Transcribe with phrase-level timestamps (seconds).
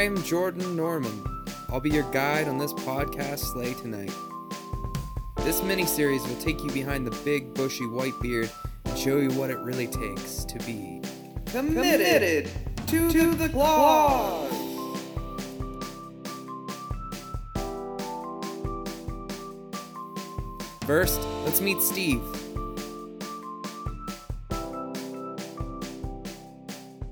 [0.00, 1.44] I'm Jordan Norman.
[1.68, 4.10] I'll be your guide on this podcast sleigh tonight.
[5.44, 8.50] This mini series will take you behind the big, bushy white beard
[8.86, 11.02] and show you what it really takes to be
[11.44, 12.50] committed,
[12.86, 14.50] to, to the Claus.
[20.86, 22.22] First, let's meet Steve.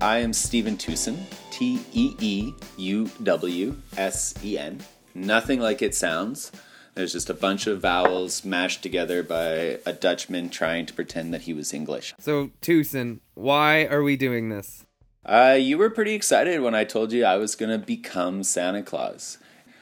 [0.01, 1.19] I am Stephen Teeuwsen,
[1.59, 4.79] T E E U W S E N.
[5.13, 6.53] Nothing like it sounds.
[6.95, 11.41] There's just a bunch of vowels mashed together by a Dutchman trying to pretend that
[11.41, 12.13] he was English.
[12.17, 14.85] So, Teeuwsen, why are we doing this?
[15.25, 18.81] Uh, you were pretty excited when I told you I was going to become Santa
[18.81, 19.37] Claus.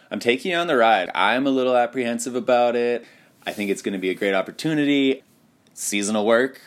[0.10, 1.12] I'm taking you on the ride.
[1.14, 3.06] I'm a little apprehensive about it.
[3.46, 5.22] I think it's going to be a great opportunity.
[5.76, 6.60] Seasonal work.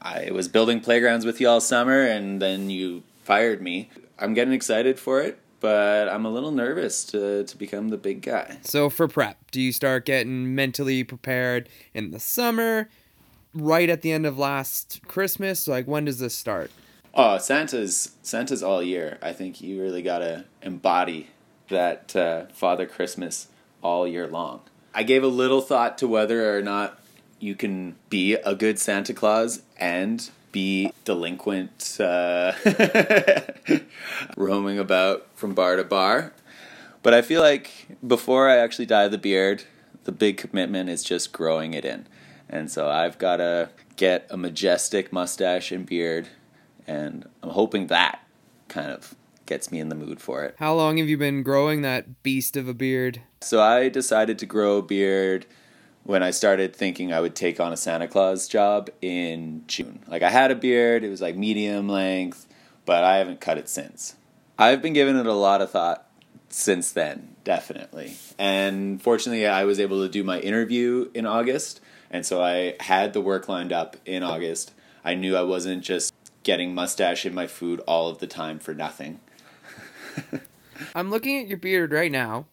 [0.00, 3.90] I was building playgrounds with you all summer, and then you fired me.
[4.18, 8.22] I'm getting excited for it, but I'm a little nervous to, to become the big
[8.22, 8.58] guy.
[8.62, 12.88] So, for prep, do you start getting mentally prepared in the summer,
[13.54, 15.68] right at the end of last Christmas?
[15.68, 16.70] Like, when does this start?
[17.14, 19.18] Oh, Santa's Santa's all year.
[19.22, 21.28] I think you really gotta embody
[21.68, 23.48] that uh, Father Christmas
[23.82, 24.60] all year long.
[24.94, 27.00] I gave a little thought to whether or not
[27.38, 32.54] you can be a good Santa Claus and be delinquent, uh,
[34.38, 36.32] roaming about from bar to bar.
[37.02, 39.64] But I feel like before I actually dye the beard,
[40.04, 42.06] the big commitment is just growing it in.
[42.48, 46.28] And so I've got to get a majestic mustache and beard,
[46.86, 48.20] and I'm hoping that
[48.68, 50.54] kind of gets me in the mood for it.
[50.58, 53.20] How long have you been growing that beast of a beard?
[53.42, 55.44] So I decided to grow a beard
[56.06, 60.04] when I started thinking I would take on a Santa Claus job in June.
[60.06, 62.46] Like I had a beard, it was like medium length,
[62.84, 64.14] but I haven't cut it since.
[64.56, 66.08] I've been giving it a lot of thought
[66.48, 68.16] since then, definitely.
[68.38, 73.12] And fortunately, I was able to do my interview in August, and so I had
[73.12, 74.72] the work lined up in August.
[75.04, 76.14] I knew I wasn't just
[76.44, 79.18] getting mustache in my food all of the time for nothing.
[80.94, 82.46] I'm looking at your beard right now.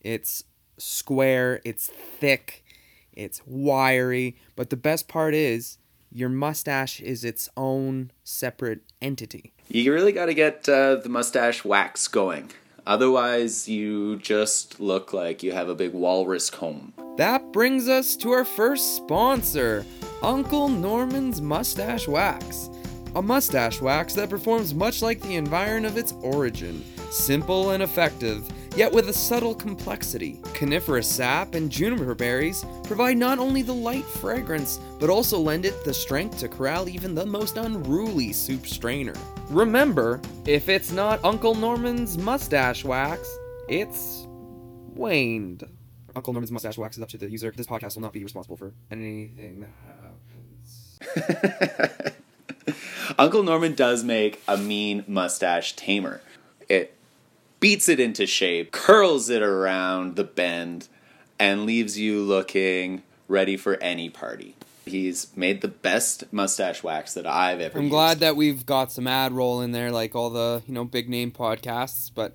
[0.00, 0.44] It's
[0.78, 2.64] square, it's thick,
[3.12, 5.78] it's wiry, but the best part is
[6.12, 9.52] your mustache is its own separate entity.
[9.68, 12.50] You really got to get uh, the mustache wax going.
[12.86, 16.92] Otherwise, you just look like you have a big walrus comb.
[17.16, 19.84] That brings us to our first sponsor,
[20.22, 22.70] Uncle Norman's Mustache Wax.
[23.14, 28.48] A mustache wax that performs much like the environ of its origin, simple and effective,
[28.76, 30.40] yet with a subtle complexity.
[30.54, 35.84] Coniferous sap and juniper berries provide not only the light fragrance, but also lend it
[35.84, 39.14] the strength to corral even the most unruly soup strainer.
[39.48, 43.28] Remember, if it's not Uncle Norman's mustache wax,
[43.68, 44.26] it's
[44.94, 45.64] waned.
[46.14, 47.52] Uncle Norman's mustache wax is up to the user.
[47.54, 50.20] This podcast will not be responsible for anything that happens.
[53.18, 56.20] Uncle Norman does make a mean mustache tamer.
[56.68, 56.96] It
[57.60, 60.88] beats it into shape, curls it around the bend,
[61.38, 64.54] and leaves you looking ready for any party.
[64.86, 67.92] He's made the best mustache wax that I've ever I'm used.
[67.92, 71.08] glad that we've got some ad roll in there, like all the you know big
[71.08, 72.10] name podcasts.
[72.12, 72.34] But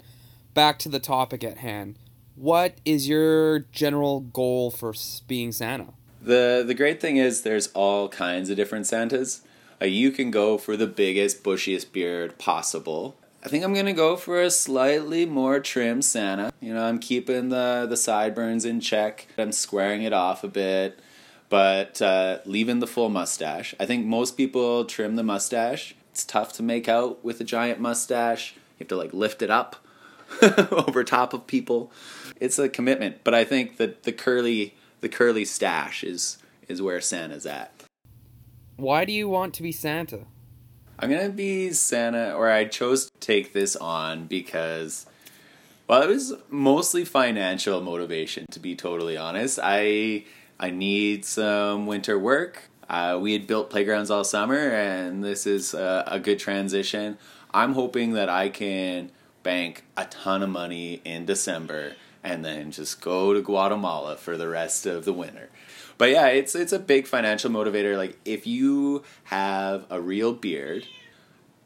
[0.53, 1.97] back to the topic at hand.
[2.35, 4.93] What is your general goal for
[5.27, 5.87] being Santa?
[6.21, 9.41] The the great thing is there's all kinds of different Santas.
[9.81, 13.17] Uh, you can go for the biggest, bushiest beard possible.
[13.45, 16.51] I think I'm gonna go for a slightly more trim Santa.
[16.59, 19.27] You know, I'm keeping the the sideburns in check.
[19.37, 20.99] I'm squaring it off a bit,
[21.47, 23.75] but uh, leaving the full mustache.
[23.79, 25.93] I think most people trim the mustache.
[26.09, 28.55] It's tough to make out with a giant mustache.
[28.55, 29.75] You have to like lift it up
[30.71, 31.91] over top of people.
[32.41, 36.99] It's a commitment, but I think that the curly the curly stash is is where
[36.99, 37.71] Santa's at.
[38.75, 40.25] Why do you want to be Santa?
[40.97, 45.05] I'm gonna be Santa, or I chose to take this on because,
[45.87, 48.45] well, it was mostly financial motivation.
[48.51, 50.23] To be totally honest, I
[50.57, 52.69] I need some winter work.
[52.89, 57.17] Uh, we had built playgrounds all summer, and this is a, a good transition.
[57.53, 59.11] I'm hoping that I can
[59.43, 61.93] bank a ton of money in December
[62.23, 65.49] and then just go to Guatemala for the rest of the winter.
[65.97, 67.97] But yeah, it's it's a big financial motivator.
[67.97, 70.85] Like if you have a real beard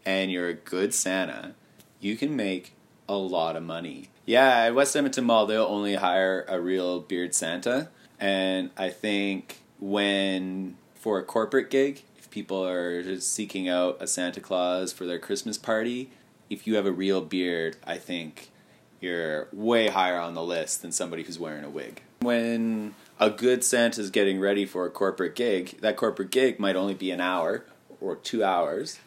[0.05, 1.55] and you're a good Santa,
[1.99, 2.73] you can make
[3.07, 4.09] a lot of money.
[4.25, 7.89] Yeah, at West Edmonton Mall they'll only hire a real beard Santa,
[8.19, 14.41] and I think when for a corporate gig, if people are seeking out a Santa
[14.41, 16.11] Claus for their Christmas party,
[16.49, 18.51] if you have a real beard, I think
[18.99, 22.03] you're way higher on the list than somebody who's wearing a wig.
[22.21, 26.93] When a good Santa's getting ready for a corporate gig, that corporate gig might only
[26.93, 27.65] be an hour
[27.99, 28.99] or two hours,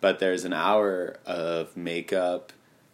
[0.00, 2.52] but there's an hour of makeup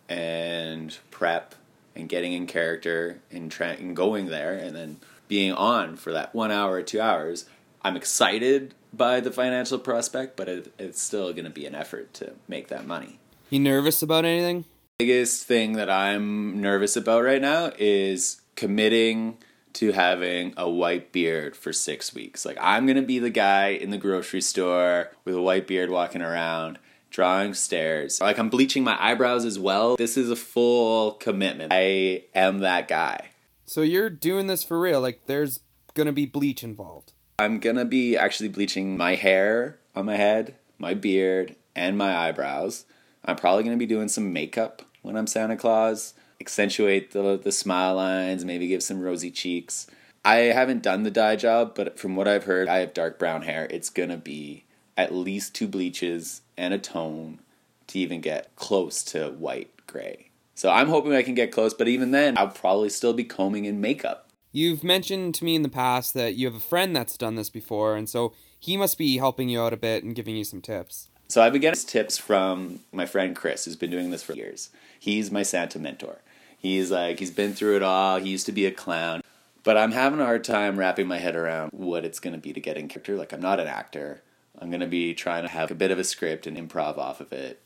[0.08, 1.54] and prep
[1.94, 4.96] and getting in character and, tra- and going there and then
[5.28, 7.46] being on for that one hour or two hours.
[7.82, 12.12] I'm excited by the financial prospect, but it, it's still going to be an effort
[12.14, 13.20] to make that money.
[13.48, 14.64] You nervous about anything?
[14.98, 19.38] Biggest thing that I'm nervous about right now is committing
[19.74, 22.44] to having a white beard for six weeks.
[22.44, 25.90] Like, I'm going to be the guy in the grocery store with a white beard
[25.90, 26.78] walking around
[27.14, 28.20] drawing stairs.
[28.20, 29.94] Like I'm bleaching my eyebrows as well.
[29.94, 31.72] This is a full commitment.
[31.72, 33.28] I am that guy.
[33.66, 35.00] So you're doing this for real?
[35.00, 35.60] Like there's
[35.94, 37.12] gonna be bleach involved?
[37.38, 42.84] I'm gonna be actually bleaching my hair on my head, my beard, and my eyebrows.
[43.24, 47.94] I'm probably gonna be doing some makeup when I'm Santa Claus, accentuate the the smile
[47.94, 49.86] lines, maybe give some rosy cheeks.
[50.24, 53.42] I haven't done the dye job, but from what I've heard, I have dark brown
[53.42, 53.66] hair.
[53.70, 54.64] It's gonna be
[54.96, 57.40] at least two bleaches and a tone
[57.86, 60.28] to even get close to white gray.
[60.54, 63.64] So I'm hoping I can get close, but even then, I'll probably still be combing
[63.64, 64.28] in makeup.
[64.52, 67.50] You've mentioned to me in the past that you have a friend that's done this
[67.50, 70.60] before, and so he must be helping you out a bit and giving you some
[70.60, 71.08] tips.
[71.28, 74.70] So I've been getting tips from my friend Chris, who's been doing this for years.
[75.00, 76.18] He's my Santa mentor.
[76.64, 78.16] He's like, he's been through it all.
[78.18, 79.20] He used to be a clown.
[79.64, 82.54] But I'm having a hard time wrapping my head around what it's going to be
[82.54, 83.16] to get in character.
[83.16, 84.22] Like, I'm not an actor.
[84.58, 87.20] I'm going to be trying to have a bit of a script and improv off
[87.20, 87.60] of it.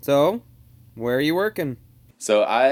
[0.00, 0.42] So,
[0.96, 1.76] where are you working?
[2.18, 2.70] So, I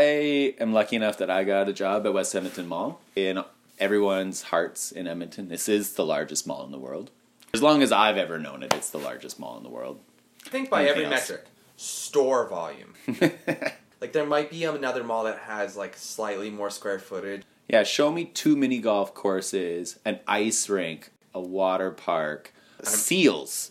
[0.58, 3.38] am lucky enough that I got a job at West Edmonton Mall in
[3.78, 5.48] everyone's hearts in Edmonton.
[5.48, 7.12] This is the largest mall in the world.
[7.52, 10.00] As long as I've ever known it, it's the largest mall in the world.
[10.44, 11.30] I think by Anything every else?
[11.30, 11.46] metric,
[11.76, 12.94] store volume.
[14.04, 17.40] like there might be another mall that has like slightly more square footage.
[17.70, 22.52] Yeah, show me two mini golf courses, an ice rink, a water park,
[22.82, 23.70] seals.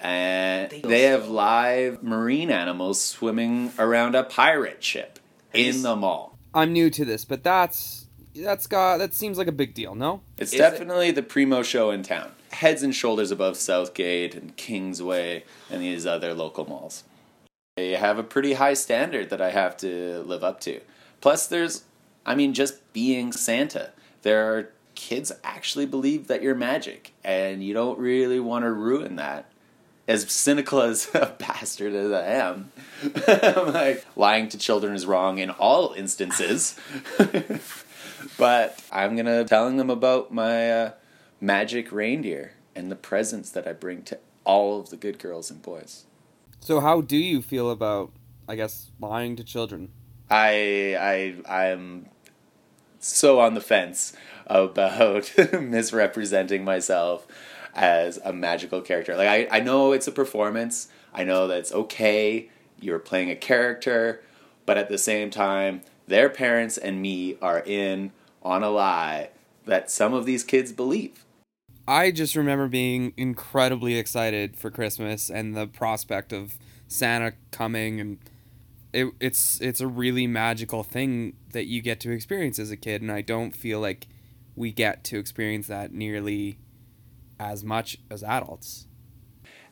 [0.00, 5.20] And they have live marine animals swimming around a pirate ship
[5.54, 6.36] in the mall.
[6.52, 10.22] I'm new to this, but that's that's got that seems like a big deal, no?
[10.38, 12.32] It's Is definitely the primo show in town.
[12.50, 17.04] Heads and shoulders above Southgate and Kingsway and these other local malls.
[17.82, 20.80] They have a pretty high standard that I have to live up to.
[21.20, 21.82] Plus, there's,
[22.24, 23.90] I mean, just being Santa.
[24.22, 29.16] There are kids actually believe that you're magic, and you don't really want to ruin
[29.16, 29.50] that.
[30.06, 32.70] As cynical as a bastard as I am,
[33.26, 36.78] I'm like lying to children is wrong in all instances.
[38.38, 40.90] but I'm gonna telling them about my uh,
[41.40, 45.60] magic reindeer and the presents that I bring to all of the good girls and
[45.60, 46.04] boys.
[46.62, 48.12] So how do you feel about
[48.48, 49.90] I guess lying to children?
[50.30, 50.96] I
[51.48, 52.08] I I'm
[53.00, 54.12] so on the fence
[54.46, 57.26] about misrepresenting myself
[57.74, 59.16] as a magical character.
[59.16, 60.86] Like I, I know it's a performance.
[61.12, 62.48] I know that it's okay.
[62.80, 64.22] You're playing a character,
[64.64, 69.30] but at the same time, their parents and me are in on a lie
[69.64, 71.24] that some of these kids believe.
[71.86, 78.18] I just remember being incredibly excited for Christmas and the prospect of Santa coming and
[78.92, 83.02] it, it's it's a really magical thing that you get to experience as a kid
[83.02, 84.06] and I don't feel like
[84.54, 86.58] we get to experience that nearly
[87.40, 88.86] as much as adults.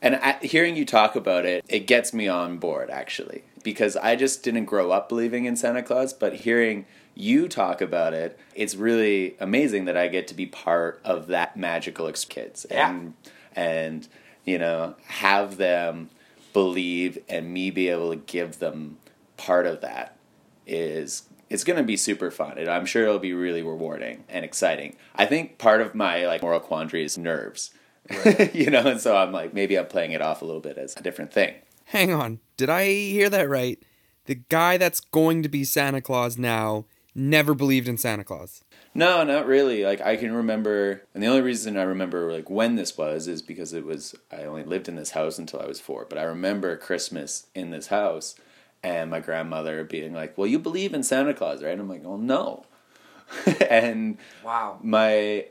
[0.01, 4.43] And hearing you talk about it, it gets me on board actually, because I just
[4.43, 9.35] didn't grow up believing in Santa Claus, but hearing you talk about it, it's really
[9.39, 12.65] amazing that I get to be part of that magical ex- kids.
[12.69, 12.89] Yeah.
[12.89, 13.13] and
[13.55, 14.07] and
[14.45, 16.09] you know have them
[16.53, 18.97] believe and me be able to give them
[19.37, 20.17] part of that
[20.67, 22.57] is it's going to be super fun.
[22.57, 24.95] And i'm sure it'll be really rewarding and exciting.
[25.15, 27.71] I think part of my like moral quandary is nerves.
[28.53, 30.95] You know and so i'm like maybe i'm playing it off a little bit as
[30.97, 31.55] a different thing.
[31.85, 33.81] Hang on, did I hear that right?
[34.25, 38.63] The guy that's going to be Santa Claus now never believed in Santa Claus.
[38.93, 42.75] no not really like i can remember and the only reason i remember like when
[42.75, 45.79] this was is because it was i only lived in this house until i was
[45.81, 48.35] four but i remember christmas in this house
[48.83, 52.03] and my grandmother being like well you believe in santa claus right And i'm like
[52.03, 52.65] well no
[53.69, 54.77] and Wow.
[54.81, 55.45] my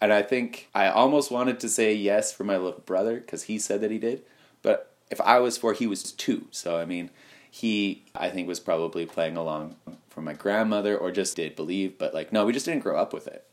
[0.00, 3.58] and I think I almost wanted to say yes for my little brother because he
[3.58, 4.22] said that he did,
[4.62, 6.46] but if I was four, he was two.
[6.50, 7.10] So I mean,
[7.50, 9.76] he I think was probably playing along
[10.08, 13.12] for my grandmother or just did believe, but like no, we just didn't grow up
[13.12, 13.46] with it.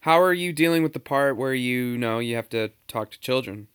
[0.00, 3.20] How are you dealing with the part where you know you have to talk to
[3.20, 3.68] children?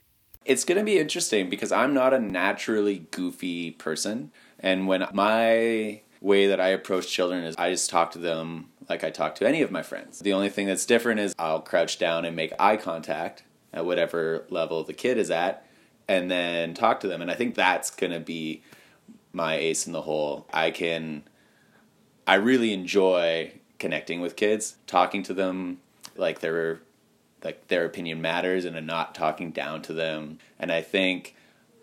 [0.46, 4.32] It's going to be interesting because I'm not a naturally goofy person.
[4.60, 9.04] And when my way that I approach children is I just talk to them like
[9.04, 10.20] I talk to any of my friends.
[10.20, 14.46] The only thing that's different is I'll crouch down and make eye contact at whatever
[14.50, 15.66] level the kid is at
[16.08, 17.22] and then talk to them.
[17.22, 18.62] And I think that's going to be
[19.32, 20.48] my ace in the hole.
[20.54, 21.24] I can,
[22.28, 25.80] I really enjoy connecting with kids, talking to them
[26.16, 26.80] like they're,
[27.44, 30.40] like their opinion matters and not talking down to them.
[30.60, 31.36] And I think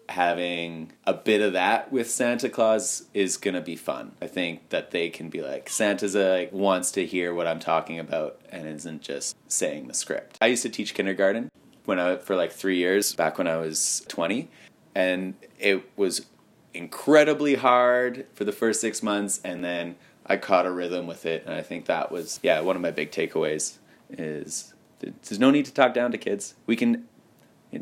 [0.09, 4.13] having a bit of that with Santa Claus is gonna be fun.
[4.21, 7.61] I think that they can be like Santa's a, like, wants to hear what I'm
[7.61, 10.37] talking about and isn't just saying the script.
[10.41, 11.51] I used to teach kindergarten
[11.91, 14.49] when I for like three years back when I was 20,
[14.95, 16.25] and it was
[16.73, 21.45] incredibly hard for the first six months, and then I caught a rhythm with it,
[21.45, 23.79] and I think that was yeah one of my big takeaways
[24.09, 26.55] is there's no need to talk down to kids.
[26.65, 27.09] We can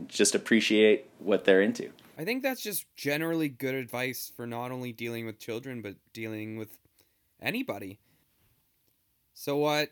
[0.09, 1.91] just appreciate what they're into.
[2.17, 6.57] I think that's just generally good advice for not only dealing with children, but dealing
[6.57, 6.79] with
[7.43, 7.99] anybody.
[9.35, 9.91] So, what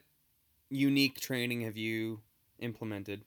[0.70, 2.20] unique training have you
[2.58, 3.20] implemented?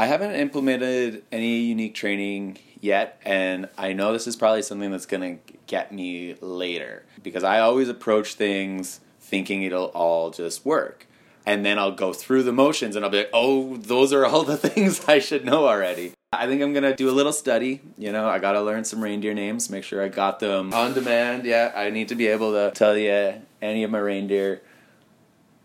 [0.00, 5.04] I haven't implemented any unique training yet, and I know this is probably something that's
[5.04, 11.06] going to get me later because I always approach things thinking it'll all just work.
[11.44, 14.42] And then I'll go through the motions and I'll be like, oh, those are all
[14.42, 16.14] the things I should know already.
[16.32, 17.82] I think I'm gonna do a little study.
[17.98, 21.44] You know, I gotta learn some reindeer names, make sure I got them on demand.
[21.44, 24.62] Yeah, I need to be able to tell you any of my reindeer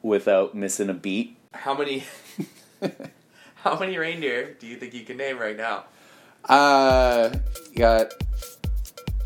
[0.02, 1.38] without missing a beat.
[1.54, 2.04] How many?
[3.66, 5.86] how many reindeer do you think you can name right now?
[6.48, 7.36] Uh,
[7.72, 8.12] you got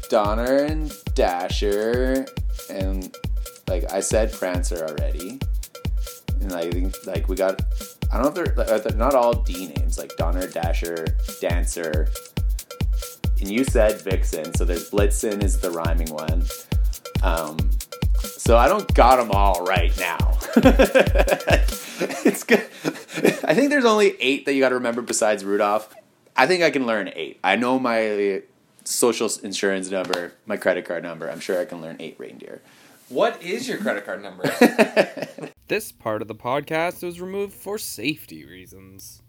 [0.09, 2.25] Donner and Dasher,
[2.69, 3.13] and
[3.67, 5.39] like I said, Prancer already.
[6.39, 7.61] And I think like we got,
[8.13, 11.05] I don't know if they're, like, they're not all D names like Donner, Dasher,
[11.41, 12.07] Dancer,
[13.41, 14.55] and you said Vixen.
[14.55, 16.45] So there's Blitzen is the rhyming one.
[17.23, 17.57] Um,
[18.21, 20.37] so I don't got them all right now.
[22.25, 22.65] it's good.
[23.43, 25.93] I think there's only eight that you got to remember besides Rudolph.
[26.35, 27.39] I think I can learn eight.
[27.43, 28.43] I know my
[28.83, 31.29] social insurance number, my credit card number.
[31.29, 32.61] I'm sure I can learn eight reindeer.
[33.09, 34.51] What is your credit card number?
[35.69, 39.21] This part of the podcast was removed for safety reasons.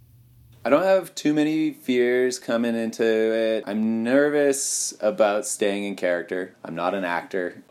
[0.64, 3.64] I don't have too many fears coming into it.
[3.66, 6.54] I'm nervous about staying in character.
[6.64, 7.62] I'm not an actor.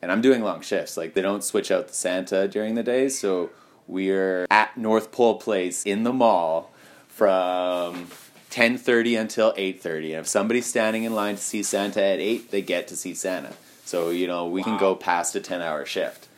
[0.00, 0.96] And I'm doing long shifts.
[0.96, 3.50] Like they don't switch out the Santa during the day, so
[3.86, 6.70] we're at North Pole Place in the mall
[7.08, 8.08] from
[8.50, 10.12] 10:30 until 8:30.
[10.12, 13.14] And if somebody's standing in line to see Santa at 8, they get to see
[13.14, 13.52] Santa.
[13.84, 16.28] So, you know, we can go past a 10-hour shift.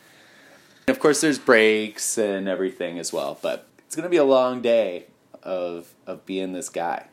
[0.87, 4.23] And Of course, there's breaks and everything as well, but it's going to be a
[4.23, 5.05] long day
[5.43, 7.07] of of being this guy.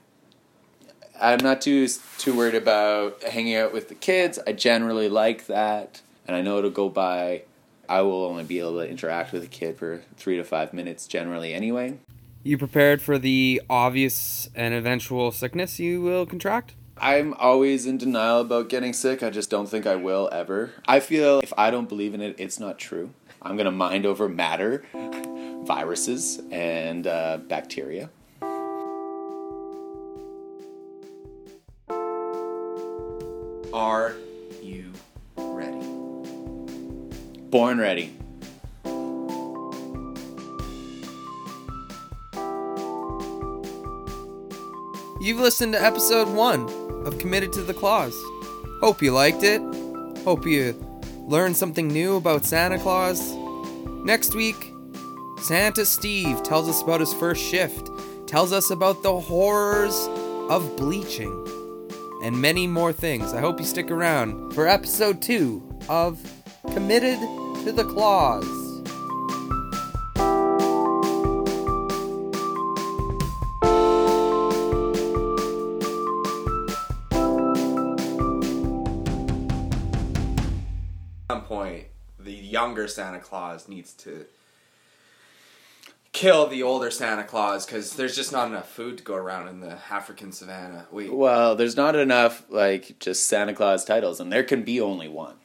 [1.20, 1.86] I'm not too
[2.18, 4.38] too worried about hanging out with the kids.
[4.46, 7.42] I generally like that, and I know it'll go by.
[7.88, 11.06] I will only be able to interact with a kid for three to five minutes
[11.06, 11.98] generally, anyway.
[12.42, 16.74] You prepared for the obvious and eventual sickness you will contract?
[16.98, 19.22] I'm always in denial about getting sick.
[19.22, 20.72] I just don't think I will ever.
[20.86, 23.10] I feel if I don't believe in it, it's not true.
[23.42, 24.84] I'm going to mind over matter,
[25.64, 28.10] viruses, and uh, bacteria.
[33.72, 34.14] Are
[37.54, 38.12] Born ready.
[45.20, 46.68] You've listened to episode one
[47.06, 48.12] of Committed to the Claus.
[48.80, 49.60] Hope you liked it.
[50.24, 50.74] Hope you
[51.28, 53.36] learned something new about Santa Claus.
[54.04, 54.72] Next week,
[55.40, 57.88] Santa Steve tells us about his first shift,
[58.26, 60.08] tells us about the horrors
[60.50, 61.30] of bleaching,
[62.24, 63.32] and many more things.
[63.32, 66.18] I hope you stick around for episode two of
[66.72, 67.20] Committed
[67.64, 68.44] to the Claus.
[81.22, 81.86] At some point,
[82.18, 84.26] the younger Santa Claus needs to
[86.12, 89.60] kill the older Santa Claus because there's just not enough food to go around in
[89.60, 90.86] the African savannah.
[90.90, 95.08] Wait, Well, there's not enough like just Santa Claus titles, and there can be only
[95.08, 95.36] one.